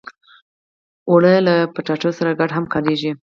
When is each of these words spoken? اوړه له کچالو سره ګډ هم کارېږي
اوړه 1.09 1.33
له 1.47 1.55
کچالو 1.75 2.11
سره 2.17 2.37
ګډ 2.39 2.49
هم 2.57 2.65
کارېږي 2.73 3.11